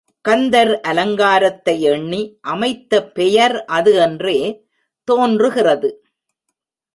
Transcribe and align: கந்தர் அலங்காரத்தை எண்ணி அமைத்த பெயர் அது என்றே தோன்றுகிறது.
கந்தர் 0.25 0.71
அலங்காரத்தை 0.81 1.81
எண்ணி 1.81 2.21
அமைத்த 2.41 3.03
பெயர் 3.03 3.65
அது 3.65 3.93
என்றே 3.95 4.37
தோன்றுகிறது. 5.07 5.89